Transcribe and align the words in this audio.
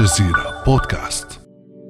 الجزيرة 0.00 0.62
بودكاست. 0.66 1.40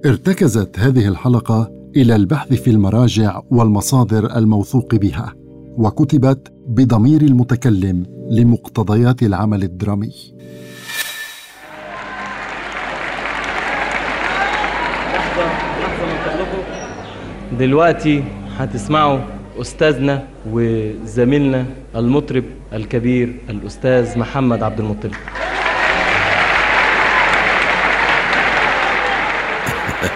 ارتكزت 0.06 0.78
هذه 0.78 1.08
الحلقة 1.08 1.70
إلى 1.96 2.16
البحث 2.16 2.52
في 2.52 2.70
المراجع 2.70 3.40
والمصادر 3.50 4.36
الموثوق 4.36 4.94
بها 4.94 5.34
وكتبت 5.76 6.52
بضمير 6.66 7.20
المتكلم 7.20 8.06
لمقتضيات 8.30 9.22
العمل 9.22 9.62
الدرامي. 9.62 10.12
لحظة 15.14 15.44
لحظة 15.80 16.06
من 16.06 16.18
فضلكم 16.24 16.62
دلوقتي 17.58 18.24
هتسمعوا 18.56 19.18
أستاذنا 19.60 20.26
وزميلنا 20.50 21.66
المطرب 21.96 22.44
الكبير 22.72 23.36
الأستاذ 23.50 24.18
محمد 24.18 24.62
عبد 24.62 24.80
المطلب. 24.80 25.12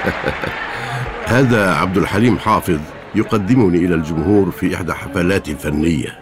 هذا 1.36 1.74
عبد 1.74 1.96
الحليم 1.96 2.38
حافظ 2.38 2.78
يقدمني 3.14 3.78
إلى 3.78 3.94
الجمهور 3.94 4.50
في 4.50 4.74
إحدى 4.74 4.92
حفلاتي 4.92 5.50
الفنية. 5.50 6.18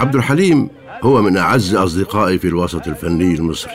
عبد 0.00 0.14
الحليم 0.14 0.68
هو 1.02 1.22
من 1.22 1.36
أعز 1.36 1.74
أصدقائي 1.74 2.38
في 2.38 2.48
الوسط 2.48 2.88
الفني 2.88 3.34
المصري. 3.34 3.72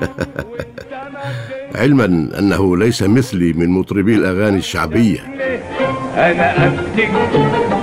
علما 1.74 2.04
أنه 2.38 2.76
ليس 2.76 3.02
مثلي 3.02 3.52
من 3.52 3.68
مطربي 3.68 4.14
الأغاني 4.14 4.58
الشعبية. 4.58 5.20
أنا 6.16 6.66
امسك 6.66 7.10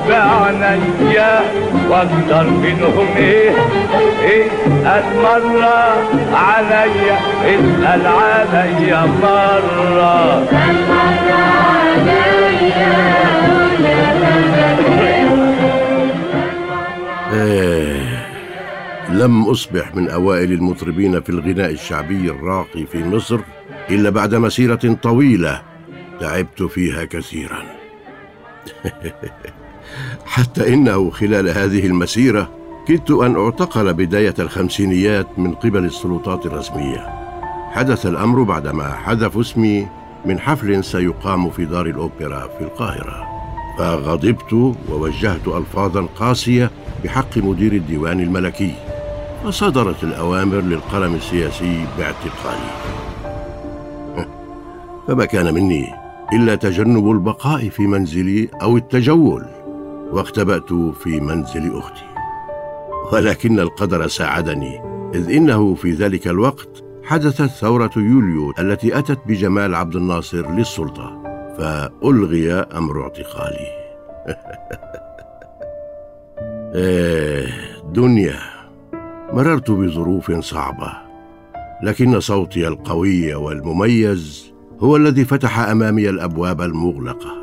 بعنيا 0.09 1.41
واقدر 1.89 2.49
منهم 2.49 3.07
إيه. 3.17 3.51
إيه 4.87 4.99
اتمرى 4.99 6.07
عليا 6.33 7.17
اسال 7.45 8.07
عليا 8.07 9.05
مره 9.05 10.47
آه 17.33 18.17
لم 19.09 19.43
أصبح 19.43 19.95
من 19.95 20.09
أوائل 20.09 20.51
المطربين 20.51 21.21
في 21.21 21.29
الغناء 21.29 21.71
الشعبي 21.71 22.31
الراقي 22.31 22.85
في 22.85 23.03
مصر 23.03 23.39
إلا 23.89 24.09
بعد 24.09 24.35
مسيرة 24.35 24.97
طويلة 25.03 25.61
تعبت 26.19 26.63
فيها 26.63 27.05
كثيرا. 27.05 27.63
حتى 30.25 30.73
إنه 30.73 31.09
خلال 31.09 31.49
هذه 31.49 31.85
المسيرة 31.85 32.57
كدت 32.87 33.11
أن 33.11 33.35
أعتقل 33.35 33.93
بداية 33.93 34.33
الخمسينيات 34.39 35.39
من 35.39 35.53
قبل 35.53 35.85
السلطات 35.85 36.45
الرسمية. 36.45 37.07
حدث 37.71 38.05
الأمر 38.05 38.43
بعدما 38.43 38.93
حذفوا 38.93 39.41
اسمي 39.41 39.87
من 40.25 40.39
حفل 40.39 40.83
سيقام 40.83 41.49
في 41.49 41.65
دار 41.65 41.85
الأوبرا 41.85 42.47
في 42.57 42.63
القاهرة. 42.63 43.27
فغضبت 43.77 44.53
ووجهت 44.89 45.47
ألفاظا 45.47 46.07
قاسية 46.19 46.71
بحق 47.03 47.37
مدير 47.37 47.73
الديوان 47.73 48.19
الملكي. 48.19 48.73
فصدرت 49.43 50.03
الأوامر 50.03 50.57
للقلم 50.57 51.15
السياسي 51.15 51.85
باعتقالي. 51.97 52.71
فما 55.07 55.25
كان 55.25 55.53
مني 55.53 55.93
إلا 56.33 56.55
تجنب 56.55 57.11
البقاء 57.11 57.69
في 57.69 57.87
منزلي 57.87 58.49
أو 58.61 58.77
التجول 58.77 59.45
واختبأت 60.11 60.73
في 60.73 61.19
منزل 61.19 61.77
أختي. 61.77 62.06
ولكن 63.13 63.59
القدر 63.59 64.07
ساعدني 64.07 64.81
إذ 65.15 65.31
إنه 65.31 65.75
في 65.75 65.91
ذلك 65.91 66.27
الوقت 66.27 66.83
حدثت 67.03 67.45
ثورة 67.45 67.91
يوليو 67.97 68.53
التي 68.59 68.99
أتت 68.99 69.19
بجمال 69.27 69.75
عبد 69.75 69.95
الناصر 69.95 70.51
للسلطة 70.51 71.23
فألغي 71.57 72.53
أمر 72.53 73.01
اعتقالي. 73.01 73.67
إيه 76.75 77.47
دنيا 77.93 78.39
مررت 79.33 79.71
بظروف 79.71 80.31
صعبة 80.31 80.91
لكن 81.83 82.19
صوتي 82.19 82.67
القوي 82.67 83.35
والمميز 83.35 84.53
هو 84.79 84.95
الذي 84.95 85.25
فتح 85.25 85.59
أمامي 85.59 86.09
الأبواب 86.09 86.61
المغلقة 86.61 87.35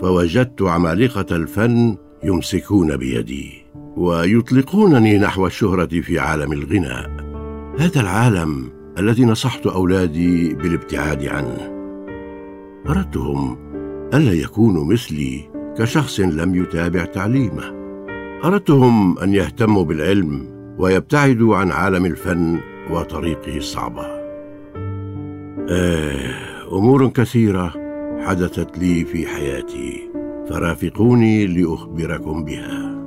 فوجدت 0.00 0.62
عمالقة 0.62 1.36
الفن 1.36 1.96
يمسكون 2.24 2.96
بيدي. 2.96 3.59
ويطلقونني 4.00 5.18
نحو 5.18 5.46
الشهرة 5.46 6.00
في 6.00 6.18
عالم 6.18 6.52
الغناء. 6.52 7.10
هذا 7.78 8.00
العالم 8.00 8.68
الذي 8.98 9.24
نصحت 9.24 9.66
أولادي 9.66 10.54
بالابتعاد 10.54 11.24
عنه. 11.24 11.72
أردتهم 12.88 13.58
ألا 14.14 14.32
يكونوا 14.32 14.84
مثلي 14.84 15.50
كشخص 15.78 16.20
لم 16.20 16.54
يتابع 16.54 17.04
تعليمه. 17.04 17.74
أردتهم 18.44 19.18
أن 19.18 19.34
يهتموا 19.34 19.84
بالعلم 19.84 20.46
ويبتعدوا 20.78 21.56
عن 21.56 21.70
عالم 21.70 22.06
الفن 22.06 22.58
وطريقه 22.90 23.56
الصعبة. 23.56 24.06
آه 25.70 26.30
أمور 26.72 27.08
كثيرة 27.08 27.74
حدثت 28.20 28.78
لي 28.78 29.04
في 29.04 29.26
حياتي 29.26 30.10
فرافقوني 30.48 31.46
لأخبركم 31.46 32.44
بها. 32.44 32.99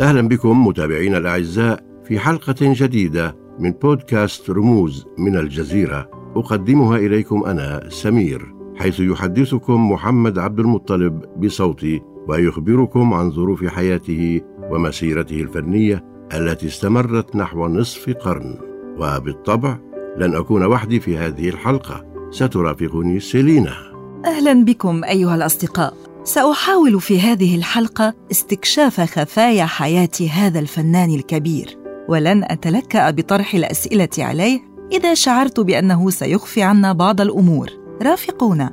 أهلا 0.00 0.28
بكم 0.28 0.66
متابعينا 0.66 1.18
الأعزاء 1.18 1.80
في 2.04 2.18
حلقة 2.18 2.54
جديدة 2.60 3.36
من 3.58 3.70
بودكاست 3.70 4.50
رموز 4.50 5.06
من 5.18 5.36
الجزيرة. 5.36 6.10
أقدمها 6.36 6.96
إليكم 6.96 7.44
أنا 7.44 7.88
سمير 7.88 8.54
حيث 8.76 9.00
يحدثكم 9.00 9.92
محمد 9.92 10.38
عبد 10.38 10.60
المطلب 10.60 11.24
بصوتي 11.36 12.00
ويخبركم 12.28 13.14
عن 13.14 13.30
ظروف 13.30 13.64
حياته 13.64 14.40
ومسيرته 14.70 15.40
الفنية 15.40 16.04
التي 16.34 16.66
استمرت 16.66 17.36
نحو 17.36 17.68
نصف 17.68 18.10
قرن. 18.10 18.58
وبالطبع 18.98 19.78
لن 20.16 20.34
أكون 20.34 20.64
وحدي 20.64 21.00
في 21.00 21.18
هذه 21.18 21.48
الحلقة. 21.48 22.04
سترافقني 22.30 23.20
سيلينا. 23.20 23.74
أهلا 24.24 24.64
بكم 24.64 25.04
أيها 25.04 25.34
الأصدقاء. 25.34 26.05
سأحاول 26.26 27.00
في 27.00 27.20
هذه 27.20 27.56
الحلقة 27.56 28.14
استكشاف 28.30 29.00
خفايا 29.00 29.66
حياة 29.66 30.08
هذا 30.32 30.58
الفنان 30.58 31.14
الكبير 31.14 31.78
ولن 32.08 32.44
أتلكأ 32.44 33.10
بطرح 33.10 33.54
الأسئلة 33.54 34.08
عليه 34.18 34.60
إذا 34.92 35.14
شعرت 35.14 35.60
بأنه 35.60 36.10
سيخفي 36.10 36.62
عنا 36.62 36.92
بعض 36.92 37.20
الأمور. 37.20 37.70
رافقونا. 38.02 38.72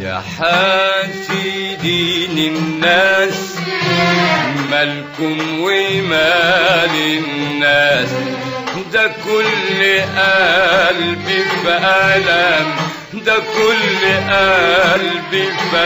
يا 0.00 0.20
حاسدين 0.38 1.76
الناس 2.56 3.56
مالكم 4.70 5.38
ومال 5.60 6.90
الناس. 7.18 8.10
ده 8.92 9.06
كل 9.24 9.80
قلبي 10.16 11.42
في 11.62 11.72
ألم 12.14 12.66
ده 13.26 13.36
كل 13.36 14.02
قلبي 14.32 15.46
في 15.70 15.76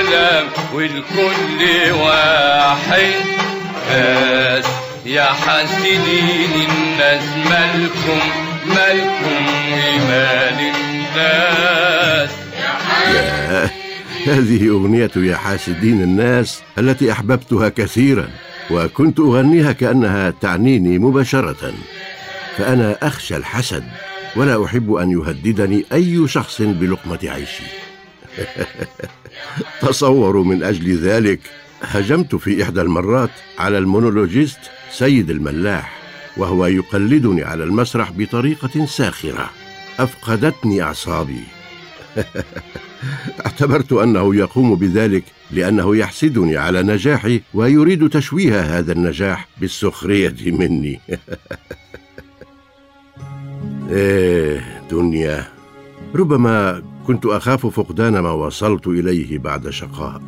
ألم 0.00 0.48
والكل 0.74 1.60
واحد. 1.92 3.14
بس 3.90 4.66
يا 5.06 5.24
حاسدين 5.24 6.52
الناس 6.68 7.22
مالكم 7.50 8.20
مالكم 8.66 9.46
ومال 9.72 10.58
الناس. 10.60 12.30
هذه 14.26 14.68
أغنية 14.68 15.10
يا 15.16 15.36
حاسدين 15.36 16.02
الناس 16.02 16.62
التي 16.78 17.12
أحببتها 17.12 17.68
كثيرا 17.68 18.28
وكنت 18.70 19.20
أغنيها 19.20 19.72
كأنها 19.72 20.30
تعنيني 20.40 20.98
مباشرة. 20.98 21.72
فأنا 22.58 22.98
أخشى 23.02 23.36
الحسد 23.36 23.84
ولا 24.36 24.64
أحب 24.64 24.92
أن 24.92 25.10
يهددني 25.10 25.84
أي 25.92 26.28
شخص 26.28 26.62
بلقمة 26.62 27.18
عيشي. 27.22 27.64
تصوروا 29.82 30.44
من 30.44 30.62
أجل 30.62 30.98
ذلك 30.98 31.40
هجمت 31.82 32.34
في 32.34 32.62
إحدى 32.62 32.80
المرات 32.80 33.30
على 33.58 33.78
المونولوجيست 33.78 34.58
سيد 34.90 35.30
الملاح 35.30 35.98
وهو 36.36 36.66
يقلدني 36.66 37.44
على 37.44 37.64
المسرح 37.64 38.12
بطريقة 38.12 38.86
ساخرة. 38.86 39.50
أفقدتني 39.98 40.82
أعصابي. 40.82 41.40
اعتبرت 43.46 43.92
أنه 43.92 44.34
يقوم 44.34 44.74
بذلك 44.74 45.24
لأنه 45.50 45.96
يحسدني 45.96 46.56
على 46.56 46.82
نجاحي 46.82 47.42
ويريد 47.54 48.08
تشويه 48.08 48.60
هذا 48.60 48.92
النجاح 48.92 49.48
بالسخرية 49.60 50.34
مني. 50.46 51.00
إيه 53.90 54.60
دنيا. 54.90 55.44
ربما 56.14 56.82
كنت 57.06 57.26
أخاف 57.26 57.66
فقدان 57.66 58.18
ما 58.18 58.30
وصلت 58.30 58.86
إليه 58.86 59.38
بعد 59.38 59.70
شقاء. 59.70 60.22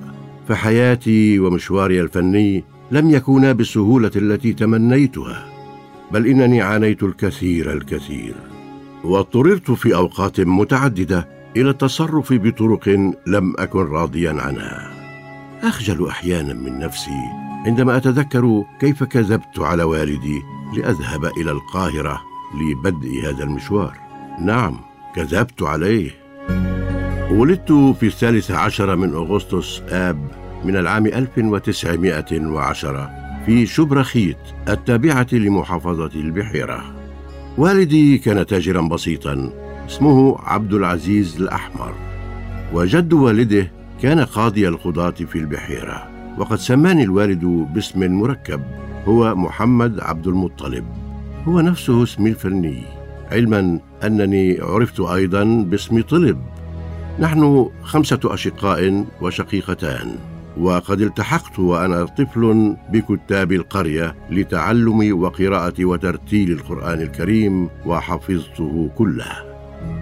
فحياتي 0.48 1.38
ومشواري 1.38 2.00
الفني 2.00 2.64
لم 2.90 3.10
يكونا 3.10 3.52
بالسهولة 3.52 4.10
التي 4.16 4.52
تمنيتها 4.52 5.48
بل 6.12 6.26
إنني 6.26 6.62
عانيت 6.62 7.02
الكثير 7.02 7.72
الكثير. 7.72 8.34
واضطررت 9.04 9.70
في 9.70 9.94
أوقات 9.94 10.40
متعددة 10.40 11.28
إلى 11.56 11.70
التصرف 11.70 12.32
بطرق 12.32 12.88
لم 13.26 13.54
أكن 13.58 13.78
راضيا 13.78 14.30
عنها. 14.30 14.90
أخجل 15.62 16.08
أحيانا 16.08 16.54
من 16.54 16.78
نفسي 16.78 17.20
عندما 17.66 17.96
أتذكر 17.96 18.64
كيف 18.80 19.04
كذبت 19.04 19.58
على 19.58 19.82
والدي 19.82 20.42
لأذهب 20.76 21.24
إلى 21.24 21.50
القاهرة 21.50 22.20
لبدء 22.54 23.24
هذا 23.24 23.44
المشوار. 23.44 23.94
نعم 24.40 24.80
كذبت 25.16 25.62
عليه. 25.62 26.10
ولدت 27.30 27.72
في 27.72 28.06
الثالث 28.06 28.50
عشر 28.50 28.96
من 28.96 29.14
أغسطس 29.14 29.82
آب 29.88 30.28
من 30.64 30.76
العام 30.76 31.06
1910 31.06 33.10
في 33.46 33.66
شبرخيت 33.66 34.38
التابعة 34.68 35.26
لمحافظة 35.32 36.10
البحيرة. 36.14 36.84
والدي 37.58 38.18
كان 38.18 38.46
تاجرا 38.46 38.80
بسيطا 38.80 39.52
اسمه 39.86 40.38
عبد 40.40 40.74
العزيز 40.74 41.40
الأحمر. 41.40 41.94
وجد 42.72 43.12
والده 43.12 43.72
كان 44.02 44.20
قاضي 44.20 44.68
القضاة 44.68 45.10
في 45.10 45.38
البحيرة. 45.38 46.08
وقد 46.38 46.58
سماني 46.58 47.02
الوالد 47.02 47.44
باسم 47.44 48.12
مركب 48.12 48.62
هو 49.04 49.34
محمد 49.34 50.00
عبد 50.00 50.26
المطلب. 50.26 51.07
هو 51.46 51.60
نفسه 51.60 52.02
اسمي 52.02 52.30
الفني 52.30 52.82
علما 53.32 53.80
أنني 54.04 54.58
عرفت 54.60 55.00
أيضا 55.00 55.44
باسم 55.44 56.02
طلب. 56.02 56.38
نحن 57.18 57.70
خمسة 57.82 58.20
أشقاء 58.24 59.04
وشقيقتان 59.20 60.14
وقد 60.58 61.00
التحقت 61.00 61.58
وأنا 61.58 62.04
طفل 62.04 62.76
بكتاب 62.92 63.52
القرية 63.52 64.14
لتعلم 64.30 65.22
وقراءة 65.22 65.84
وترتيل 65.84 66.52
القرآن 66.52 67.00
الكريم 67.00 67.68
وحفظته 67.86 68.90
كله. 68.96 69.32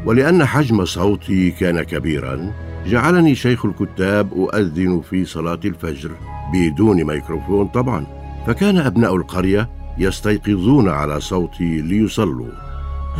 ولأن 0.06 0.44
حجم 0.44 0.84
صوتي 0.84 1.50
كان 1.50 1.82
كبيرا 1.82 2.52
جعلني 2.86 3.34
شيخ 3.34 3.66
الكتاب 3.66 4.32
أؤذن 4.32 5.00
في 5.10 5.24
صلاة 5.24 5.60
الفجر 5.64 6.10
بدون 6.52 7.04
ميكروفون 7.04 7.68
طبعا. 7.68 8.06
فكان 8.46 8.78
أبناء 8.78 9.16
القرية 9.16 9.68
يستيقظون 9.98 10.88
على 10.88 11.20
صوتي 11.20 11.80
ليصلوا. 11.80 12.50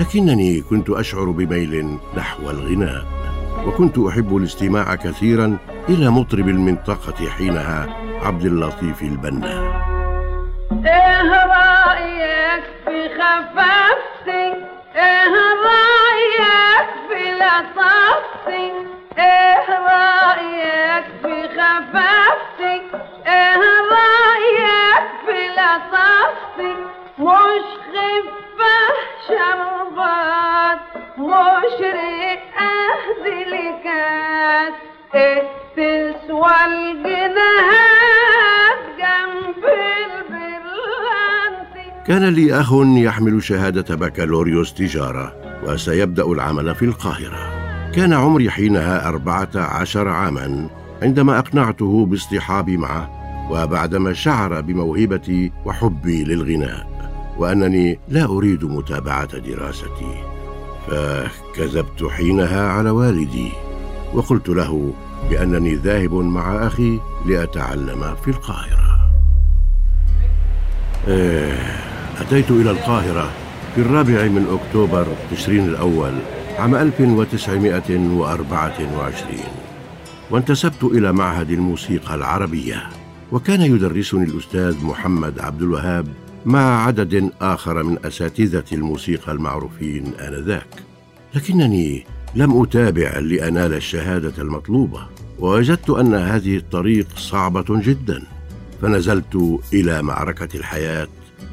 لكنني 0.01 0.61
كنت 0.61 0.91
أشعر 0.91 1.25
بميل 1.25 1.99
نحو 2.17 2.51
الغناء 2.51 3.05
وكنت 3.67 3.99
أحب 3.99 4.37
الاستماع 4.37 4.95
كثيرا 4.95 5.59
إلى 5.89 6.11
مطرب 6.11 6.49
المنطقة 6.49 7.29
حينها 7.29 7.87
عبد 8.23 8.45
اللطيف 8.45 9.03
البنا. 9.03 9.87
إيه 10.73 11.31
رأيك 11.31 12.65
في 12.85 13.09
خفافتي؟ 13.19 14.47
إيه 14.97 15.35
رأيك 15.67 16.89
في 17.09 17.21
لطافتي؟ 17.41 18.73
إيه 19.19 19.69
رأيك 19.89 21.05
في 21.23 21.49
خفافتي؟ 21.49 22.77
إيه 23.27 23.57
رأيك 23.93 25.07
في 25.27 25.39
لطافتي؟ 25.57 26.46
مش 27.19 27.67
خفة 27.93 28.79
شربات 29.29 30.81
مش 31.19 31.81
رئة 31.81 32.75
دلكات 33.25 34.75
إيه 35.15 35.43
تسوى 35.77 36.55
الجناهات 36.67 37.99
جنب 38.99 39.65
البرلانتي 40.07 41.87
كان 42.07 42.25
لي 42.25 42.61
أخ 42.61 42.73
يحمل 42.83 43.43
شهادة 43.43 43.95
بكالوريوس 43.97 44.75
تجارة 44.75 45.33
وسيبدأ 45.65 46.25
العمل 46.25 46.75
في 46.75 46.85
القاهرة. 46.85 47.57
كان 47.95 48.13
عمري 48.13 48.51
حينها 48.51 49.09
أربعة 49.09 49.49
عشر 49.55 50.09
عاما 50.09 50.71
عندما 51.03 51.39
أقنعته 51.39 52.07
باصطحابي 52.07 52.77
معه. 52.77 53.16
وبعدما 53.51 54.13
شعر 54.13 54.61
بموهبتي 54.61 55.53
وحبي 55.65 56.25
للغناء 56.25 56.87
وأنني 57.39 57.99
لا 58.09 58.25
أريد 58.25 58.65
متابعة 58.65 59.39
دراستي 59.39 60.15
فكذبت 60.87 62.05
حينها 62.11 62.69
على 62.69 62.91
والدي 62.91 63.49
وقلت 64.15 64.49
له 64.49 64.93
بأنني 65.31 65.75
ذاهب 65.75 66.15
مع 66.15 66.67
أخي 66.67 67.01
لأتعلم 67.27 68.15
في 68.25 68.31
القاهرة. 68.31 69.11
إيه، 71.09 71.59
أتيت 72.21 72.51
إلى 72.51 72.71
القاهرة 72.71 73.31
في 73.75 73.81
الرابع 73.81 74.23
من 74.23 74.59
أكتوبر 74.61 75.07
تشرين 75.31 75.65
الأول 75.65 76.13
عام 76.59 76.75
1924 76.75 79.39
وانتسبت 80.31 80.85
إلى 80.85 81.13
معهد 81.13 81.51
الموسيقى 81.51 82.15
العربية. 82.15 82.83
وكان 83.33 83.61
يدرسني 83.61 84.25
الأستاذ 84.25 84.85
محمد 84.85 85.39
عبد 85.39 85.63
الوهاب 85.63 86.09
مع 86.47 86.87
عدد 86.87 87.31
آخر 87.41 87.83
من 87.83 87.99
أساتذة 88.05 88.65
الموسيقى 88.73 89.33
المعروفين 89.33 90.15
آنذاك. 90.21 90.69
لكنني 91.35 92.07
لم 92.35 92.63
أتابع 92.63 93.19
لأنال 93.19 93.75
الشهادة 93.75 94.43
المطلوبة 94.43 95.07
ووجدت 95.39 95.91
أن 95.91 96.15
هذه 96.15 96.57
الطريق 96.57 97.07
صعبة 97.17 97.65
جدا. 97.69 98.23
فنزلت 98.83 99.61
إلى 99.73 100.03
معركة 100.03 100.57
الحياة 100.57 101.09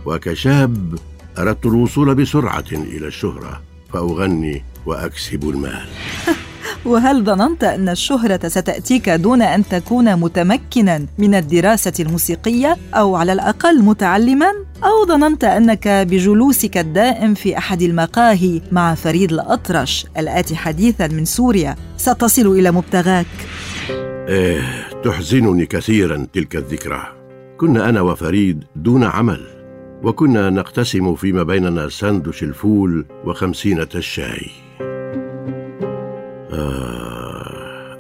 وكشاب 0.05 0.99
أردت 1.37 1.65
الوصول 1.65 2.15
بسرعة 2.15 2.65
إلى 2.71 3.07
الشهرة 3.07 3.61
فأغني 3.93 4.63
وأكسب 4.85 5.49
المال. 5.49 5.87
وهل 6.85 7.23
ظننت 7.23 7.63
أن 7.63 7.89
الشهرة 7.89 8.47
ستأتيك 8.47 9.09
دون 9.09 9.41
أن 9.41 9.63
تكون 9.67 10.15
متمكنا 10.15 11.05
من 11.17 11.35
الدراسة 11.35 11.93
الموسيقية 11.99 12.77
أو 12.93 13.15
على 13.15 13.33
الأقل 13.33 13.83
متعلما؟ 13.83 14.51
أو 14.83 15.05
ظننت 15.07 15.43
أنك 15.43 15.87
بجلوسك 15.87 16.77
الدائم 16.77 17.33
في 17.33 17.57
أحد 17.57 17.81
المقاهي 17.81 18.61
مع 18.71 18.95
فريد 18.95 19.31
الأطرش 19.31 20.05
الآتي 20.17 20.55
حديثا 20.55 21.07
من 21.07 21.25
سوريا 21.25 21.75
ستصل 21.97 22.47
إلى 22.47 22.71
مبتغاك؟ 22.71 23.25
إيه 24.27 24.61
تحزنني 25.03 25.65
كثيرا 25.65 26.27
تلك 26.33 26.55
الذكرى 26.55 27.03
كنا 27.57 27.89
أنا 27.89 28.01
وفريد 28.01 28.63
دون 28.75 29.03
عمل 29.03 29.41
وكنا 30.03 30.49
نقتسم 30.49 31.15
فيما 31.15 31.43
بيننا 31.43 31.89
سندوش 31.89 32.43
الفول 32.43 33.05
وخمسينة 33.25 33.87
الشاي 33.95 34.62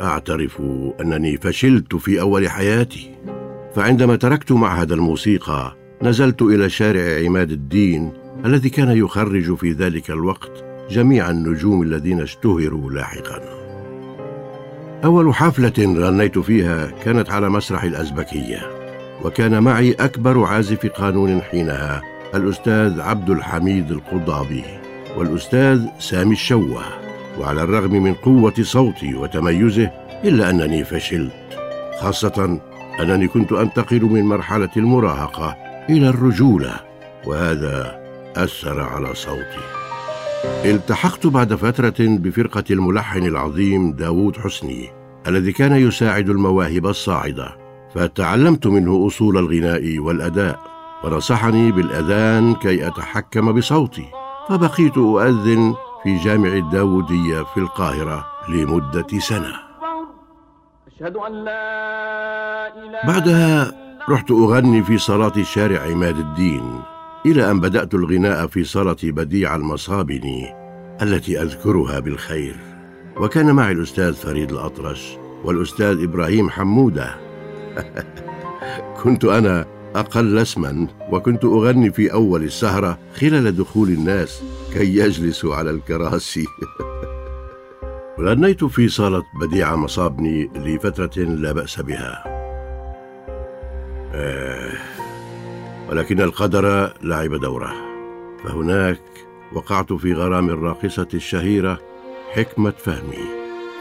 أعترف 0.03 0.61
أنني 1.01 1.37
فشلت 1.37 1.95
في 1.95 2.21
أول 2.21 2.49
حياتي 2.49 3.11
فعندما 3.75 4.15
تركت 4.15 4.51
معهد 4.51 4.91
الموسيقى 4.91 5.75
نزلت 6.01 6.41
إلى 6.41 6.69
شارع 6.69 7.25
عماد 7.25 7.51
الدين 7.51 8.11
الذي 8.45 8.69
كان 8.69 8.97
يخرج 8.97 9.55
في 9.55 9.71
ذلك 9.71 10.11
الوقت 10.11 10.51
جميع 10.89 11.29
النجوم 11.29 11.81
الذين 11.81 12.21
اشتهروا 12.21 12.91
لاحقا. 12.91 13.39
أول 15.03 15.33
حفلة 15.33 15.73
غنيت 15.79 16.39
فيها 16.39 16.91
كانت 17.03 17.31
على 17.31 17.49
مسرح 17.49 17.83
الأزبكية 17.83 18.59
وكان 19.23 19.63
معي 19.63 19.91
أكبر 19.91 20.43
عازف 20.43 20.85
قانون 20.85 21.41
حينها 21.41 22.01
الأستاذ 22.35 23.01
عبد 23.01 23.29
الحميد 23.29 23.91
القضابي 23.91 24.63
والأستاذ 25.17 25.85
سامي 25.99 26.33
الشوه. 26.33 27.02
وعلى 27.39 27.63
الرغم 27.63 27.91
من 27.91 28.13
قوة 28.13 28.53
صوتي 28.61 29.15
وتميزه 29.15 29.91
إلا 30.23 30.49
أنني 30.49 30.83
فشلت. 30.83 31.33
خاصة 32.01 32.59
أنني 32.99 33.27
كنت 33.27 33.51
أنتقل 33.51 34.01
من 34.01 34.25
مرحلة 34.25 34.69
المراهقة 34.77 35.55
إلى 35.89 36.09
الرجولة 36.09 36.73
وهذا 37.25 37.99
أثر 38.35 38.81
على 38.81 39.15
صوتي. 39.15 39.83
التحقت 40.65 41.27
بعد 41.27 41.55
فترة 41.55 41.95
بفرقة 41.99 42.63
الملحن 42.71 43.25
العظيم 43.25 43.91
داوود 43.93 44.37
حسني 44.37 44.89
الذي 45.27 45.51
كان 45.51 45.71
يساعد 45.75 46.29
المواهب 46.29 46.87
الصاعدة 46.87 47.57
فتعلمت 47.95 48.67
منه 48.67 49.07
أصول 49.07 49.37
الغناء 49.37 49.99
والأداء 49.99 50.59
ونصحني 51.03 51.71
بالأذان 51.71 52.55
كي 52.55 52.87
أتحكم 52.87 53.51
بصوتي 53.51 54.05
فبقيت 54.49 54.97
أؤذن 54.97 55.75
في 56.03 56.17
جامع 56.17 56.49
الداودية 56.49 57.43
في 57.43 57.57
القاهرة 57.57 58.25
لمدة 58.49 59.19
سنة. 59.19 59.53
بعدها 63.07 63.71
رحت 64.09 64.31
أغني 64.31 64.83
في 64.83 64.97
صلاة 64.97 65.43
شارع 65.43 65.81
عماد 65.81 66.17
الدين 66.17 66.81
إلى 67.25 67.51
أن 67.51 67.59
بدأت 67.59 67.93
الغناء 67.93 68.47
في 68.47 68.63
صالة 68.63 68.97
بديع 69.03 69.55
المصابني 69.55 70.53
التي 71.01 71.41
أذكرها 71.41 71.99
بالخير. 71.99 72.55
وكان 73.17 73.55
معي 73.55 73.71
الأستاذ 73.71 74.13
فريد 74.13 74.51
الأطرش 74.51 75.17
والأستاذ 75.43 76.03
إبراهيم 76.03 76.49
حمودة. 76.49 77.15
كنت 79.03 79.25
أنا 79.25 79.65
أقل 79.95 80.37
اسما 80.37 80.87
وكنت 81.11 81.45
أغني 81.45 81.91
في 81.91 82.13
أول 82.13 82.43
السهرة 82.43 82.99
خلال 83.15 83.55
دخول 83.57 83.89
الناس 83.89 84.43
كي 84.73 84.97
يجلسوا 84.97 85.55
على 85.55 85.69
الكراسي. 85.69 86.45
غنيت 88.19 88.63
في 88.63 88.89
صالة 88.89 89.23
بديع 89.41 89.75
مصابني 89.75 90.49
لفترة 90.55 91.23
لا 91.23 91.51
بأس 91.51 91.81
بها. 91.81 92.23
آه 94.13 94.71
ولكن 95.89 96.21
القدر 96.21 96.93
لعب 97.03 97.35
دوره. 97.35 97.73
فهناك 98.43 99.01
وقعت 99.53 99.93
في 99.93 100.13
غرام 100.13 100.49
الراقصة 100.49 101.07
الشهيرة 101.13 101.79
حكمة 102.31 102.73
فهمي 102.77 103.25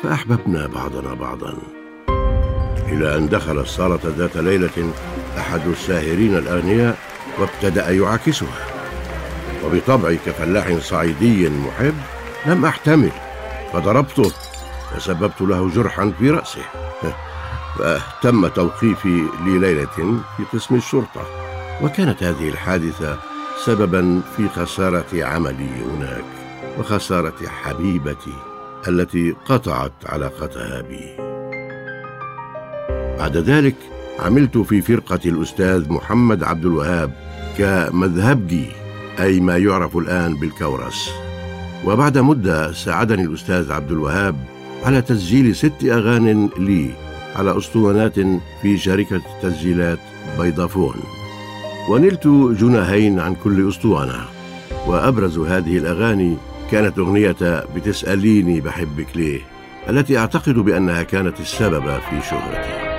فأحببنا 0.03 0.67
بعضنا 0.67 1.15
بعضا. 1.15 1.55
إلى 2.89 3.17
أن 3.17 3.29
دخل 3.29 3.59
الصالة 3.59 4.01
ذات 4.05 4.37
ليلة 4.37 4.93
أحد 5.39 5.67
الساهرين 5.67 6.37
الأغنياء 6.37 6.99
وابتدأ 7.39 7.91
يعاكسها. 7.91 8.67
وبطبعي 9.65 10.17
كفلاح 10.27 10.79
صعيدي 10.79 11.49
محب 11.49 11.95
لم 12.47 12.65
أحتمل. 12.65 13.13
فضربته. 13.73 14.33
وسببت 14.97 15.41
له 15.41 15.69
جرحا 15.69 16.13
في 16.19 16.31
رأسه. 16.31 16.63
فتم 17.79 18.49
توقيفي 18.49 19.25
لليلة 19.47 19.87
في 20.37 20.45
قسم 20.53 20.75
الشرطة. 20.75 21.27
وكانت 21.83 22.23
هذه 22.23 22.49
الحادثة 22.49 23.19
سببا 23.65 24.23
في 24.37 24.49
خسارة 24.49 25.25
عملي 25.25 25.69
هناك 25.85 26.25
وخسارة 26.79 27.49
حبيبتي 27.63 28.35
التي 28.89 29.35
قطعت 29.47 29.93
علاقتها 30.07 30.81
بي. 30.81 31.17
بعد 33.19 33.37
ذلك 33.37 33.77
عملت 34.19 34.59
في 34.59 34.83
فرقة 34.83 35.21
الأستاذ 35.27 35.93
محمد 35.93 36.43
عبد 36.45 36.65
الوهاب 36.65 37.13
كمذهبجي 37.59 38.67
أي 39.21 39.41
ما 39.41 39.57
يعرف 39.57 39.97
الآن 39.97 40.35
بالكورس. 40.35 41.11
وبعد 41.85 42.19
مدة 42.19 42.73
ساعدني 42.73 43.23
الأستاذ 43.23 43.73
عبد 43.73 43.93
الوهاب 43.93 44.37
على 44.85 45.03
تسجيل 45.03 45.57
ست 45.57 45.85
أغان 45.85 46.49
لي 46.59 46.91
على 47.37 47.59
أسطوانات 47.59 48.15
في 48.63 48.79
شركة 48.79 49.21
تسجيلات 49.43 49.99
بيضافون 50.39 50.95
ونلت 51.89 52.27
جناهين 52.61 53.21
عن 53.21 53.35
كل 53.35 53.69
أسطوانة. 53.69 54.21
وأبرز 54.87 55.39
هذه 55.39 55.79
الأغاني 55.79 56.37
كانت 56.71 56.99
أغنية 56.99 57.65
بتسأليني 57.77 58.61
بحبك 58.61 59.07
ليه 59.15 59.41
التي 59.89 60.19
أعتقد 60.19 60.55
بأنها 60.55 61.03
كانت 61.03 61.41
السبب 61.41 61.99
في 62.11 62.29
شهرتي. 62.31 62.92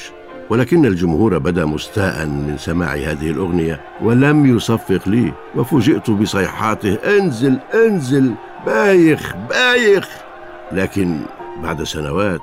ولكن 0.51 0.87
الجمهور 0.87 1.39
بدا 1.39 1.65
مستاء 1.65 2.27
من 2.27 2.57
سماع 2.59 2.95
هذه 2.95 3.31
الأغنية 3.31 3.81
ولم 4.03 4.57
يصفق 4.57 5.09
لي 5.09 5.33
وفوجئت 5.57 6.11
بصيحاته 6.11 6.95
أنزل 6.95 7.59
أنزل 7.75 8.35
بايخ 8.67 9.35
بايخ. 9.49 10.09
لكن 10.73 11.21
بعد 11.63 11.83
سنوات 11.83 12.41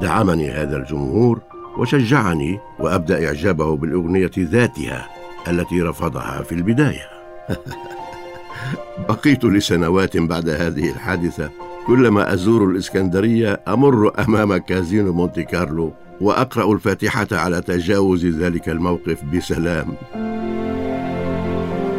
دعمني 0.00 0.50
هذا 0.50 0.76
الجمهور 0.76 1.40
وشجعني 1.78 2.60
وأبدأ 2.78 3.26
إعجابه 3.26 3.76
بالأغنية 3.76 4.30
ذاتها 4.38 5.08
التي 5.48 5.82
رفضها 5.82 6.42
في 6.42 6.52
البداية. 6.52 7.08
بقيت 9.08 9.44
لسنوات 9.44 10.16
بعد 10.16 10.48
هذه 10.48 10.90
الحادثة 10.90 11.50
كلما 11.86 12.32
أزور 12.34 12.70
الإسكندرية 12.70 13.60
أمر 13.68 14.12
أمام 14.20 14.56
كازينو 14.56 15.12
مونتي 15.12 15.42
كارلو 15.42 15.92
وأقرأ 16.20 16.72
الفاتحة 16.72 17.26
على 17.32 17.60
تجاوز 17.60 18.26
ذلك 18.26 18.68
الموقف 18.68 19.24
بسلام. 19.24 19.94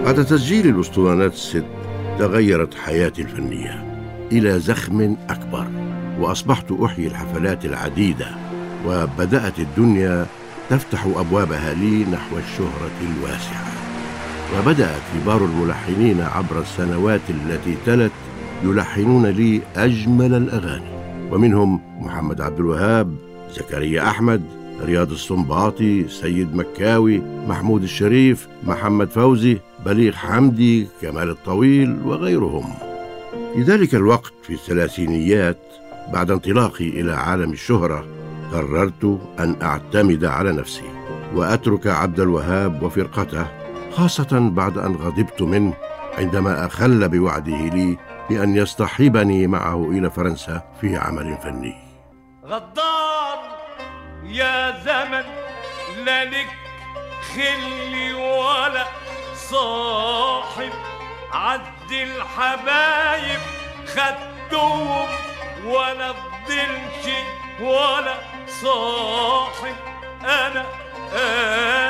بعد 0.05 0.25
تسجيل 0.25 0.67
الأسطوانات 0.67 1.33
الست 1.33 1.65
تغيرت 2.19 2.73
حياتي 2.73 3.21
الفنية 3.21 3.85
إلى 4.31 4.59
زخم 4.59 5.15
أكبر 5.29 5.67
وأصبحت 6.19 6.71
أحيي 6.71 7.07
الحفلات 7.07 7.65
العديدة 7.65 8.27
وبدأت 8.87 9.59
الدنيا 9.59 10.25
تفتح 10.69 11.05
أبوابها 11.05 11.73
لي 11.73 12.05
نحو 12.11 12.37
الشهرة 12.37 12.91
الواسعة. 13.01 13.67
وبدأ 14.57 14.91
كبار 15.13 15.45
الملحنين 15.45 16.21
عبر 16.21 16.61
السنوات 16.61 17.21
التي 17.29 17.77
تلت 17.85 18.11
يلحنون 18.63 19.25
لي 19.25 19.61
أجمل 19.75 20.33
الأغاني. 20.33 20.97
ومنهم 21.31 21.79
محمد 21.99 22.41
عبد 22.41 22.59
الوهاب 22.59 23.15
زكريا 23.51 24.07
أحمد 24.07 24.41
رياض 24.81 25.11
السنباطي 25.11 26.07
سيد 26.07 26.55
مكاوي 26.55 27.21
محمود 27.47 27.83
الشريف 27.83 28.47
محمد 28.63 29.09
فوزي 29.09 29.57
بليغ 29.85 30.13
حمدي 30.13 30.87
كمال 31.01 31.29
الطويل 31.29 31.97
وغيرهم. 32.05 32.73
في 33.53 33.61
ذلك 33.61 33.95
الوقت 33.95 34.33
في 34.43 34.53
الثلاثينيات 34.53 35.57
بعد 36.13 36.31
انطلاقي 36.31 36.89
إلى 36.89 37.13
عالم 37.13 37.51
الشهرة 37.51 38.05
قررت 38.51 39.19
أن 39.39 39.55
أعتمد 39.61 40.25
على 40.25 40.51
نفسي 40.51 40.83
وأترك 41.35 41.87
عبد 41.87 42.19
الوهاب 42.19 42.83
وفرقته 42.83 43.47
خاصة 43.91 44.49
بعد 44.49 44.77
أن 44.77 44.95
غضبت 44.95 45.41
منه 45.41 45.73
عندما 46.17 46.65
أخل 46.65 47.09
بوعده 47.09 47.65
لي 47.67 47.97
بأن 48.29 48.55
يصطحبني 48.55 49.47
معه 49.47 49.89
إلى 49.91 50.09
فرنسا 50.09 50.61
في 50.81 50.97
عمل 50.97 51.37
فني. 51.43 51.75
غدار 52.45 53.39
يا 54.23 54.79
زمن 54.85 55.23
لا 56.05 56.25
لك 56.25 56.47
خلي 57.35 58.13
ولا 58.13 58.85
صاحب. 59.35 60.71
عد 61.31 61.91
الحبايب 61.91 63.39
خدتهم 63.87 65.07
ولا 65.65 66.13
فضلش 66.13 67.13
ولا 67.61 68.15
صاحب. 68.47 69.75
أنا 70.23 70.65
أنا 71.13 71.86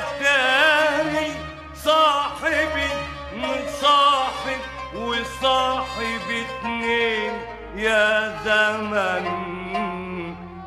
اتاني 0.00 1.28
صاحبي 1.74 2.90
من 3.36 3.60
صاحب 3.80 4.60
وصاحب 4.96 6.26
اتنين. 6.30 7.32
يا 7.76 8.34
زمن 8.44 9.24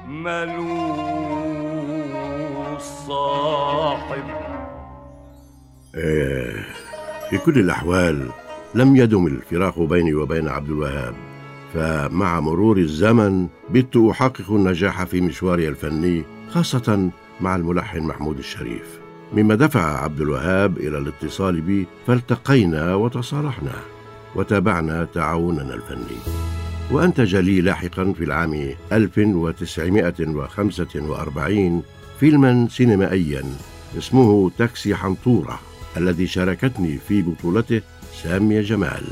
ملوش 0.07 0.73
صاحب. 2.81 4.23
آه، 5.95 6.63
في 7.29 7.37
كل 7.37 7.59
الأحوال 7.59 8.29
لم 8.75 8.95
يدم 8.95 9.27
الفراق 9.27 9.79
بيني 9.79 10.13
وبين 10.13 10.47
عبد 10.47 10.69
الوهاب 10.69 11.15
فمع 11.73 12.39
مرور 12.39 12.77
الزمن 12.77 13.47
بت 13.69 13.97
أحقق 14.11 14.51
النجاح 14.51 15.03
في 15.03 15.21
مشواري 15.21 15.67
الفني 15.67 16.23
خاصة 16.49 17.09
مع 17.41 17.55
الملحن 17.55 17.99
محمود 17.99 18.37
الشريف. 18.37 19.02
مما 19.33 19.55
دفع 19.55 20.03
عبد 20.03 20.21
الوهاب 20.21 20.77
إلى 20.77 20.97
الاتصال 20.97 21.61
بي 21.61 21.87
فالتقينا 22.07 22.95
وتصالحنا 22.95 23.73
وتابعنا 24.35 25.05
تعاوننا 25.05 25.73
الفني. 25.73 26.17
وأنتج 26.91 27.35
لي 27.35 27.61
لاحقا 27.61 28.13
في 28.17 28.23
العام 28.23 28.75
1945 28.91 31.83
فيلما 32.19 32.67
سينمائيا 32.69 33.43
اسمه 33.97 34.51
تاكسي 34.57 34.95
حنطورة 34.95 35.59
الذي 35.97 36.27
شاركتني 36.27 36.97
في 37.07 37.21
بطولته 37.21 37.81
سامية 38.23 38.61
جمال. 38.61 39.03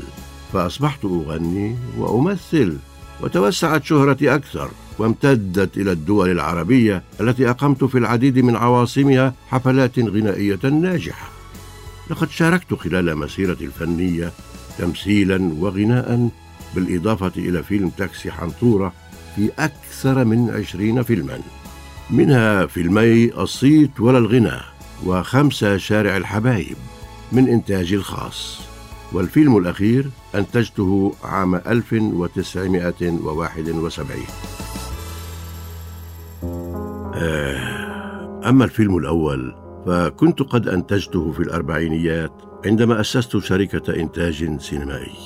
فأصبحت 0.52 1.04
أغني 1.04 1.76
وأمثل 1.98 2.76
وتوسعت 3.22 3.84
شهرتي 3.84 4.34
أكثر 4.34 4.70
وامتدت 4.98 5.76
إلى 5.76 5.92
الدول 5.92 6.30
العربية 6.30 7.02
التي 7.20 7.50
أقمت 7.50 7.84
في 7.84 7.98
العديد 7.98 8.38
من 8.38 8.56
عواصمها 8.56 9.34
حفلات 9.48 9.98
غنائية 9.98 10.58
ناجحة. 10.64 11.30
لقد 12.10 12.30
شاركت 12.30 12.74
خلال 12.74 13.16
مسيرتي 13.16 13.64
الفنية 13.64 14.32
تمثيلا 14.78 15.54
وغناء 15.58 16.28
بالإضافة 16.74 17.32
إلى 17.36 17.62
فيلم 17.62 17.88
تاكسي 17.88 18.30
حنطورة 18.30 18.92
في 19.36 19.50
أكثر 19.58 20.24
من 20.24 20.50
عشرين 20.50 21.02
فيلما. 21.02 21.40
منها 22.10 22.66
فيلمي 22.66 23.24
الصيت 23.24 24.00
ولا 24.00 24.18
الغنى 24.18 24.60
وخمسة 25.04 25.76
شارع 25.76 26.16
الحبايب 26.16 26.76
من 27.32 27.48
إنتاجي 27.48 27.94
الخاص. 27.94 28.71
والفيلم 29.14 29.56
الأخير 29.56 30.10
أنتجته 30.34 31.12
عام 31.24 31.54
1971 31.54 34.22
آه، 37.14 38.40
أما 38.48 38.64
الفيلم 38.64 38.96
الأول 38.96 39.54
فكنت 39.86 40.42
قد 40.42 40.68
أنتجته 40.68 41.32
في 41.32 41.40
الأربعينيات 41.40 42.32
عندما 42.66 43.00
أسست 43.00 43.38
شركة 43.38 43.94
إنتاج 43.94 44.60
سينمائي. 44.60 45.16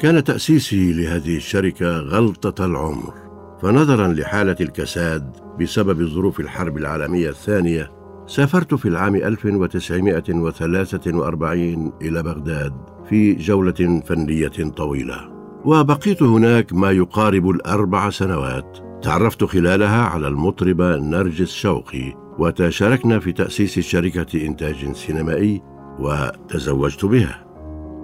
كان 0.00 0.24
تأسيسي 0.24 0.92
لهذه 0.92 1.36
الشركة 1.36 1.98
غلطة 1.98 2.64
العمر 2.64 3.14
فنظرا 3.62 4.08
لحالة 4.08 4.56
الكساد 4.60 5.32
بسبب 5.60 6.06
ظروف 6.06 6.40
الحرب 6.40 6.76
العالمية 6.76 7.28
الثانية 7.28 7.90
سافرت 8.28 8.74
في 8.74 8.88
العام 8.88 9.16
1943 9.16 11.92
إلى 12.02 12.22
بغداد 12.22 12.72
في 13.08 13.34
جولة 13.34 14.02
فنية 14.06 14.70
طويلة. 14.76 15.38
وبقيت 15.64 16.22
هناك 16.22 16.72
ما 16.72 16.90
يقارب 16.90 17.50
الأربع 17.50 18.10
سنوات. 18.10 18.78
تعرفت 19.02 19.44
خلالها 19.44 20.02
على 20.02 20.28
المطربة 20.28 20.96
نرجس 20.96 21.52
شوقي 21.52 22.14
وتشاركنا 22.38 23.18
في 23.18 23.32
تأسيس 23.32 23.78
شركة 23.78 24.46
إنتاج 24.46 24.92
سينمائي 24.92 25.62
وتزوجت 25.98 27.04
بها. 27.04 27.44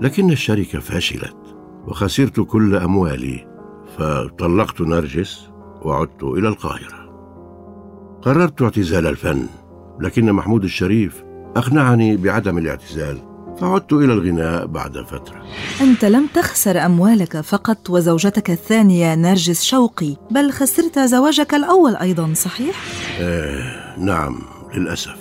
لكن 0.02 0.31
الشركة 0.31 0.78
فشلت 0.78 1.57
وخسرت 1.87 2.40
كل 2.40 2.76
أموالي. 2.76 3.47
فطلقت 3.99 4.81
نرجس 4.81 5.50
وعدت 5.83 6.23
إلى 6.23 6.49
القاهرة. 6.49 7.04
قررت 8.23 8.63
اعتزال 8.63 9.06
الفن. 9.06 9.47
لكن 10.00 10.33
محمود 10.33 10.65
الشريف 10.65 11.25
أقنعني 11.57 12.17
بعدم 12.17 12.59
الاعتزال. 12.59 13.19
فعدت 13.61 13.93
إلى 13.93 14.13
الغناء 14.13 14.67
بعد 14.67 14.99
فترة. 14.99 15.43
أنت 15.80 16.04
لم 16.04 16.26
تخسر 16.35 16.78
أموالك 16.78 17.41
فقط 17.41 17.91
وزوجتك 17.91 18.50
الثانية 18.50 19.15
نرجس 19.15 19.63
شوقي 19.63 20.17
بل 20.30 20.50
خسرت 20.50 20.99
زواجك 20.99 21.54
الأول 21.54 21.97
أيضا 21.97 22.35
صحيح؟ 22.35 22.76
آه 23.21 23.99
نعم 23.99 24.39
للأسف. 24.75 25.17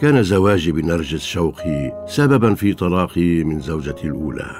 كان 0.00 0.22
زواجي 0.22 0.72
بنرجس 0.72 1.22
شوقي 1.22 2.06
سببا 2.08 2.54
في 2.54 2.74
طلاقي 2.74 3.44
من 3.44 3.60
زوجتي 3.60 4.06
الأولى 4.06 4.50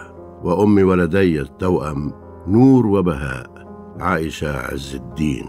وأم 0.43 0.89
ولدي 0.89 1.41
التوأم 1.41 2.13
نور 2.49 2.87
وبهاء 2.87 3.51
عائشة 4.01 4.57
عز 4.59 4.95
الدين. 4.95 5.47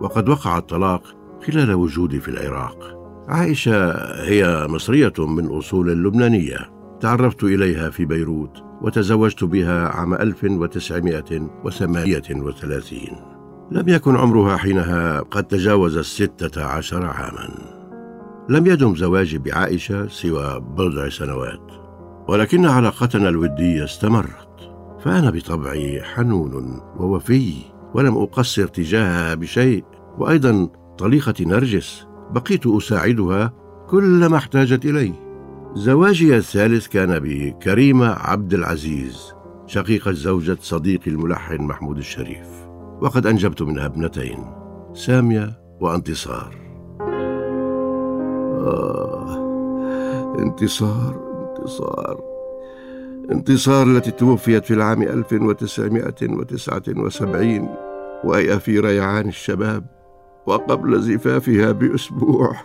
وقد 0.00 0.28
وقع 0.28 0.58
الطلاق 0.58 1.02
خلال 1.46 1.74
وجودي 1.74 2.20
في 2.20 2.28
العراق. 2.28 3.01
عائشة 3.32 3.92
هي 4.22 4.66
مصرية 4.68 5.12
من 5.18 5.46
أصول 5.46 6.04
لبنانية. 6.04 6.58
تعرفت 7.00 7.44
إليها 7.44 7.90
في 7.90 8.04
بيروت 8.04 8.64
وتزوجت 8.82 9.44
بها 9.44 9.88
عام 9.88 10.14
1938 10.14 12.98
لم 13.70 13.88
يكن 13.88 14.16
عمرها 14.16 14.56
حينها 14.56 15.20
قد 15.20 15.44
تجاوز 15.44 15.96
الستة 15.96 16.64
عشر 16.64 17.06
عاما. 17.06 17.48
لم 18.48 18.66
يدم 18.66 18.96
زواجي 18.96 19.38
بعائشة 19.38 20.08
سوى 20.08 20.60
بضع 20.60 21.08
سنوات 21.08 21.72
ولكن 22.28 22.66
علاقتنا 22.66 23.28
الودية 23.28 23.84
استمرت. 23.84 24.48
فأنا 25.04 25.30
بطبعي 25.30 26.02
حنون 26.02 26.80
ووفي 26.96 27.52
ولم 27.94 28.16
أقصر 28.16 28.66
تجاهها 28.66 29.34
بشيء. 29.34 29.84
وأيضا 30.18 30.68
طليقتي 30.98 31.44
نرجس 31.44 32.06
بقيت 32.34 32.66
أساعدها 32.66 33.52
كل 33.88 34.26
ما 34.26 34.36
احتاجت 34.36 34.84
إليه. 34.84 35.12
زواجي 35.74 36.36
الثالث 36.36 36.86
كان 36.86 37.18
بكريمة 37.18 38.06
عبد 38.06 38.54
العزيز 38.54 39.32
شقيقة 39.66 40.12
زوجة 40.12 40.56
صديقي 40.60 41.10
الملحن 41.10 41.62
محمود 41.62 41.98
الشريف. 41.98 42.46
وقد 43.00 43.26
أنجبت 43.26 43.62
منها 43.62 43.86
ابنتين 43.86 44.38
سامية 44.94 45.60
وانتصار. 45.80 46.56
آه 48.60 49.42
انتصار 50.38 51.22
انتصار. 51.48 52.20
انتصار 53.32 53.86
التي 53.86 54.10
توفيت 54.10 54.64
في 54.64 54.74
العام 54.74 55.02
1979 55.02 57.68
وهي 58.24 58.60
في 58.60 58.78
ريعان 58.78 59.28
الشباب. 59.28 60.01
وقبل 60.46 61.00
زفافها 61.00 61.72
بأسبوع. 61.72 62.56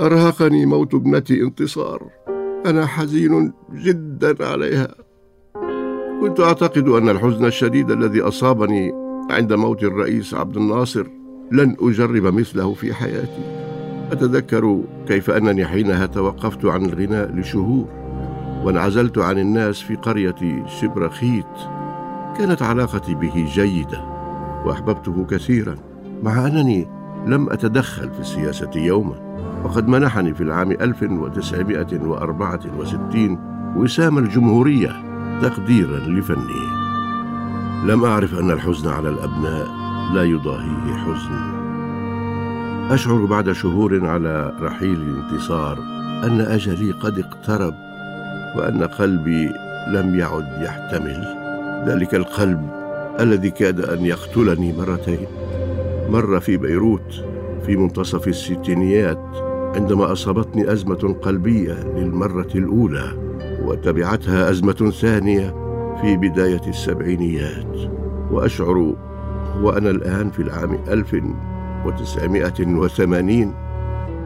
أرهقني 0.00 0.66
موت 0.66 0.94
ابنتي 0.94 1.42
انتصار. 1.42 2.10
أنا 2.66 2.86
حزين 2.86 3.52
جدا 3.72 4.46
عليها. 4.46 4.94
كنت 6.20 6.40
أعتقد 6.40 6.88
أن 6.88 7.08
الحزن 7.08 7.44
الشديد 7.44 7.90
الذي 7.90 8.20
أصابني 8.20 8.92
عند 9.30 9.52
موت 9.52 9.82
الرئيس 9.82 10.34
عبد 10.34 10.56
الناصر 10.56 11.06
لن 11.52 11.76
أجرب 11.80 12.22
مثله 12.34 12.74
في 12.74 12.94
حياتي. 12.94 13.60
أتذكر 14.12 14.82
كيف 15.06 15.30
أنني 15.30 15.66
حينها 15.66 16.06
توقفت 16.06 16.64
عن 16.64 16.84
الغناء 16.84 17.36
لشهور. 17.36 17.99
وانعزلت 18.64 19.18
عن 19.18 19.38
الناس 19.38 19.80
في 19.80 19.96
قرية 19.96 20.66
شبرخيت 20.66 21.46
كانت 22.38 22.62
علاقتي 22.62 23.14
به 23.14 23.48
جيدة 23.54 24.00
وأحببته 24.64 25.26
كثيرا 25.30 25.74
مع 26.22 26.46
أنني 26.46 26.88
لم 27.26 27.50
أتدخل 27.50 28.10
في 28.10 28.20
السياسة 28.20 28.70
يوما. 28.76 29.30
وقد 29.64 29.88
منحني 29.88 30.34
في 30.34 30.42
العام 30.42 30.72
1964 30.72 33.38
وسام 33.76 34.18
الجمهورية 34.18 35.02
تقديرا 35.42 35.98
لفني. 35.98 36.80
لم 37.84 38.04
أعرف 38.04 38.40
أن 38.40 38.50
الحزن 38.50 38.88
على 38.88 39.08
الأبناء 39.08 39.68
لا 40.14 40.24
يضاهيه 40.24 40.94
حزن. 40.94 41.60
أشعر 42.90 43.24
بعد 43.24 43.52
شهور 43.52 44.06
على 44.06 44.52
رحيل 44.60 45.02
الانتصار 45.02 45.78
أن 46.24 46.40
أجلي 46.40 46.92
قد 46.92 47.18
اقترب 47.18 47.74
وأن 48.56 48.82
قلبي 48.82 49.52
لم 49.88 50.18
يعد 50.18 50.62
يحتمل. 50.62 51.36
ذلك 51.86 52.14
القلب 52.14 52.70
الذي 53.20 53.50
كاد 53.50 53.80
أن 53.80 54.06
يقتلني 54.06 54.72
مرتين. 54.72 55.26
مرة 56.10 56.38
في 56.38 56.56
بيروت 56.56 57.24
في 57.66 57.76
منتصف 57.76 58.28
الستينيات 58.28 59.24
عندما 59.76 60.12
أصابتني 60.12 60.72
أزمة 60.72 61.16
قلبية 61.22 61.72
للمرة 61.72 62.48
الأولى 62.54 63.12
وتبعتها 63.64 64.50
أزمة 64.50 64.92
ثانية 65.00 65.54
في 66.02 66.16
بداية 66.16 66.68
السبعينيات. 66.68 67.76
وأشعر 68.30 68.94
وأنا 69.62 69.90
الآن 69.90 70.30
في 70.30 70.42
العام 70.42 70.78
1980 70.88 73.54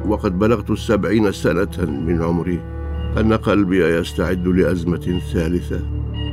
وقد 0.06 0.38
بلغت 0.38 0.70
السبعين 0.70 1.32
سنة 1.32 1.78
من 1.78 2.22
عمري. 2.22 2.73
أن 3.16 3.32
قلبي 3.32 3.84
يستعد 3.84 4.46
لأزمة 4.48 5.20
ثالثة. 5.32 5.80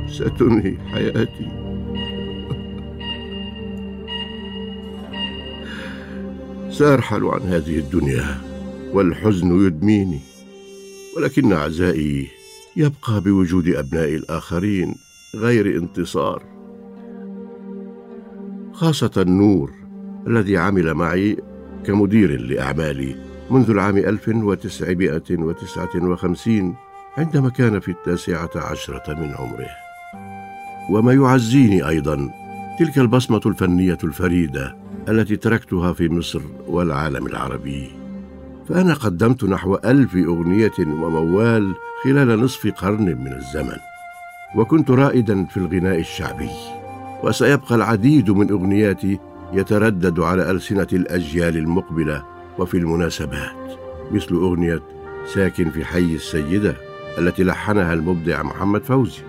ستنهي 0.08 0.78
حياتي. 0.78 1.48
سأرحل 6.70 7.24
عن 7.24 7.40
هذه 7.40 7.78
الدنيا 7.78 8.40
والحزن 8.92 9.66
يدميني. 9.66 10.20
ولكن 11.16 11.52
عزائي 11.52 12.28
يبقى 12.76 13.20
بوجود 13.20 13.68
أبناء 13.68 14.14
الآخرين 14.14 14.94
غير 15.36 15.76
انتصار. 15.76 16.42
خاصة 18.72 19.24
نور 19.28 19.70
الذي 20.26 20.56
عمل 20.56 20.94
معي 20.94 21.36
كمدير 21.84 22.40
لأعمالي. 22.40 23.31
منذ 23.52 23.70
العام 23.70 23.96
1959 23.96 26.74
عندما 27.18 27.48
كان 27.48 27.80
في 27.80 27.90
التاسعة 27.90 28.50
عشرة 28.56 29.14
من 29.14 29.34
عمره. 29.38 29.68
وما 30.90 31.12
يعزيني 31.12 31.88
أيضا 31.88 32.30
تلك 32.78 32.98
البصمة 32.98 33.40
الفنية 33.46 33.98
الفريدة 34.04 34.76
التي 35.08 35.36
تركتها 35.36 35.92
في 35.92 36.08
مصر 36.08 36.40
والعالم 36.66 37.26
العربي. 37.26 37.90
فأنا 38.68 38.94
قدمت 38.94 39.44
نحو 39.44 39.74
ألف 39.74 40.16
أغنية 40.16 40.72
وموال 40.78 41.74
خلال 42.04 42.40
نصف 42.40 42.66
قرن 42.66 43.04
من 43.04 43.32
الزمن 43.32 43.76
وكنت 44.54 44.90
رائدا 44.90 45.44
في 45.44 45.56
الغناء 45.56 46.00
الشعبي. 46.00 46.50
وسيبقى 47.22 47.74
العديد 47.74 48.30
من 48.30 48.50
أغنياتي 48.50 49.18
يتردد 49.52 50.20
على 50.20 50.50
ألسنة 50.50 50.86
الأجيال 50.92 51.56
المقبلة 51.56 52.32
وفي 52.58 52.76
المناسبات 52.76 53.78
مثل 54.10 54.34
أغنية 54.34 54.82
ساكن 55.26 55.70
في 55.70 55.84
حي 55.84 56.14
السيدة 56.14 56.74
التي 57.18 57.44
لحنها 57.44 57.92
المبدع 57.92 58.42
محمد 58.42 58.84
فوزي 58.84 59.22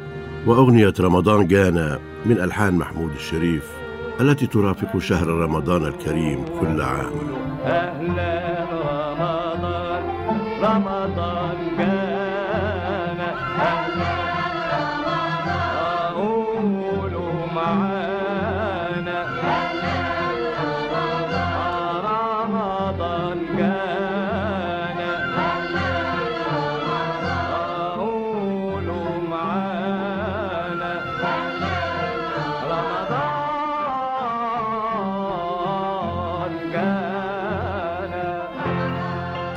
وأغنية 0.45 0.93
رمضان 0.99 1.47
جانا 1.47 1.99
من 2.25 2.39
ألحان 2.39 2.73
محمود 2.73 3.11
الشريف 3.11 3.71
التي 4.21 4.47
ترافق 4.47 4.97
شهر 4.97 5.27
رمضان 5.27 5.85
الكريم 5.85 6.45
كل 6.61 6.81
عام. 6.81 7.11
أهلا 7.65 8.65
رمضان 8.71 10.03
رمضان 10.63 11.52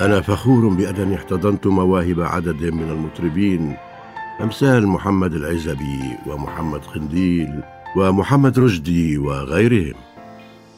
أنا 0.00 0.20
فخور 0.20 0.68
بأنني 0.68 1.14
احتضنت 1.14 1.66
مواهب 1.66 2.20
عدد 2.20 2.64
من 2.64 2.90
المطربين 2.90 3.76
أمثال 4.40 4.86
محمد 4.86 5.34
العزبي 5.34 6.00
ومحمد 6.26 6.80
قنديل 6.80 7.60
ومحمد 7.96 8.58
رشدي 8.58 9.18
وغيرهم. 9.18 9.94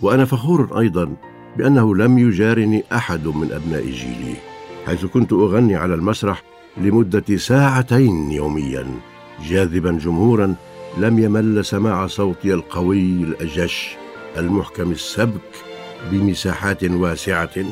وأنا 0.02 0.24
فخور 0.24 0.78
أيضا 0.78 1.16
بأنه 1.56 1.94
لم 1.94 2.18
يجارني 2.18 2.84
أحد 2.92 3.26
من 3.26 3.52
أبناء 3.52 3.84
جيلي 3.84 4.34
حيث 4.86 5.04
كنت 5.04 5.32
أغني 5.32 5.76
على 5.76 5.94
المسرح 5.94 6.42
لمدة 6.76 7.36
ساعتين 7.36 8.30
يوميا 8.30 8.86
جاذبا 9.48 9.92
جمهورا 9.92 10.54
لم 10.98 11.18
يمل 11.18 11.64
سماع 11.64 12.06
صوتي 12.06 12.54
القوي 12.54 13.02
الأجش 13.02 13.96
المحكم 14.36 14.90
السبك 14.90 15.64
بمساحات 16.10 16.84
واسعة 16.84 17.64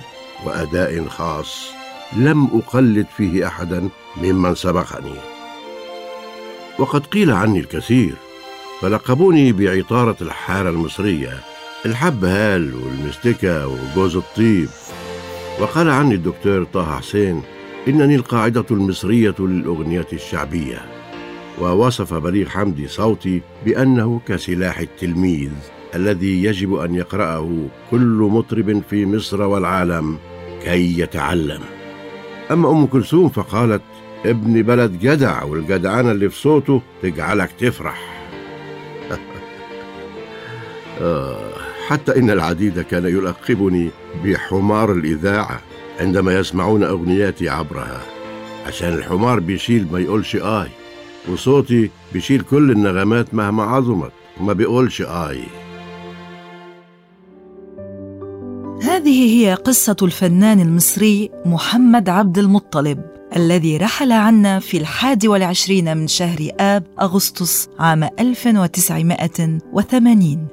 وأداء 0.44 1.08
خاص 1.08 1.70
لم 2.16 2.44
أقلد 2.44 3.06
فيه 3.16 3.46
أحدا 3.46 3.88
ممن 4.16 4.54
سبقني. 4.54 5.14
وقد 6.78 7.06
قيل 7.06 7.30
عني 7.30 7.60
الكثير 7.60 8.14
فلقبوني 8.80 9.52
بعطارة 9.52 10.16
الحارة 10.20 10.70
المصرية 10.70 11.40
الحبهال 11.86 12.74
والمستكة 12.74 13.68
وجوز 13.68 14.16
الطيب. 14.16 14.68
وقال 15.60 15.90
عني 15.90 16.14
الدكتور 16.14 16.64
طه 16.64 16.98
حسين 16.98 17.42
إنني 17.88 18.14
القاعدة 18.14 18.64
المصرية 18.70 19.34
للأغنية 19.38 20.06
الشعبية. 20.12 20.86
ووصف 21.60 22.14
بليغ 22.14 22.48
حمدي 22.48 22.88
صوتي 22.88 23.42
بأنه 23.64 24.20
كسلاح 24.28 24.78
التلميذ. 24.78 25.52
الذي 25.96 26.44
يجب 26.44 26.74
أن 26.74 26.94
يقرأه 26.94 27.68
كل 27.90 28.28
مطرب 28.30 28.82
في 28.90 29.06
مصر 29.06 29.42
والعالم 29.42 30.18
كي 30.64 31.00
يتعلم. 31.00 31.60
أما 32.50 32.70
أم 32.70 32.86
كلثوم 32.86 33.28
فقالت 33.28 33.82
ابن 34.26 34.62
بلد 34.62 34.98
جدع 34.98 35.44
والجدعانة 35.44 36.10
اللي 36.10 36.28
في 36.28 36.36
صوته 36.36 36.82
تجعلك 37.02 37.50
تفرح. 37.52 38.26
آه، 41.00 41.52
حتى 41.86 42.18
إن 42.18 42.30
العديد 42.30 42.80
كان 42.80 43.04
يلقبني 43.04 43.90
بحمار 44.24 44.92
الإذاعة 44.92 45.60
عندما 46.00 46.34
يسمعون 46.34 46.82
أغنياتي 46.82 47.48
عبرها 47.48 48.02
عشان 48.66 48.94
الحمار 48.94 49.40
بيشيل 49.40 49.86
ما 49.92 50.00
يقولش 50.00 50.36
آي 50.36 50.68
وصوتي 51.28 51.90
بيشيل 52.12 52.40
كل 52.40 52.70
النغمات 52.70 53.34
مهما 53.34 53.62
عظمت 53.62 54.12
وما 54.40 54.52
بيقولش 54.52 55.02
آي. 55.02 55.40
هذه 59.06 59.36
هي 59.36 59.54
قصة 59.54 59.96
الفنان 60.02 60.60
المصري 60.60 61.30
محمد 61.44 62.08
عبد 62.08 62.38
المطلب 62.38 63.02
الذي 63.36 63.76
رحل 63.76 64.12
عنا 64.12 64.60
في 64.60 64.76
الحادي 64.76 65.28
والعشرين 65.28 65.96
من 65.96 66.08
شهر 66.08 66.50
آب 66.60 66.84
أغسطس 67.00 67.68
عام 67.78 68.08
1980 68.20 70.48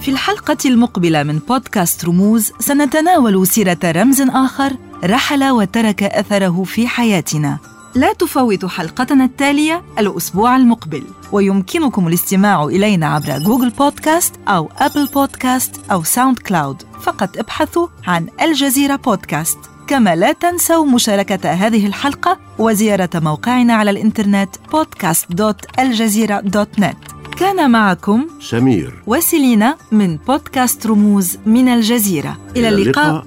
في 0.00 0.10
الحلقة 0.10 0.58
المقبلة 0.64 1.22
من 1.22 1.38
بودكاست 1.38 2.04
رموز 2.04 2.52
سنتناول 2.60 3.46
سيرة 3.46 3.78
رمز 3.84 4.20
آخر 4.20 4.72
رحل 5.04 5.50
وترك 5.50 6.02
أثره 6.02 6.64
في 6.64 6.88
حياتنا. 6.88 7.58
لا 7.94 8.12
تفوتوا 8.12 8.68
حلقتنا 8.68 9.24
التالية 9.24 9.82
الأسبوع 9.98 10.56
المقبل. 10.56 11.02
ويمكنكم 11.32 12.08
الاستماع 12.08 12.64
إلينا 12.64 13.06
عبر 13.06 13.38
جوجل 13.38 13.70
بودكاست 13.70 14.34
أو 14.48 14.70
أبل 14.78 15.06
بودكاست 15.06 15.80
أو 15.92 16.02
ساوند 16.02 16.38
كلاود. 16.38 16.82
فقط 17.00 17.38
ابحثوا 17.38 17.86
عن 18.06 18.26
الجزيرة 18.42 18.96
بودكاست. 18.96 19.58
كما 19.86 20.16
لا 20.16 20.32
تنسوا 20.32 20.86
مشاركة 20.86 21.50
هذه 21.50 21.86
الحلقة 21.86 22.38
وزيارة 22.58 23.10
موقعنا 23.14 23.74
على 23.74 23.90
الإنترنت 23.90 24.56
podcast.aljazeera.net 24.56 26.96
كان 27.38 27.70
معكم 27.70 28.26
سمير. 28.40 29.02
وسيلينا 29.06 29.76
من 29.92 30.16
بودكاست 30.16 30.86
رموز 30.86 31.38
من 31.46 31.68
الجزيرة. 31.68 32.38
إلى 32.56 32.68
اللقاء. 32.68 33.26